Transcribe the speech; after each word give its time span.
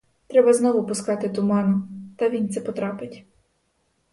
Треба 0.27 0.53
знову 0.53 0.85
пускати 0.85 1.29
туману, 1.29 1.87
та 2.17 2.29
він 2.29 2.49
це 2.49 2.61
потрапить. 2.61 3.25